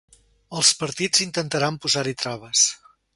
[0.61, 2.65] Els partits intentaran posar-hi traves.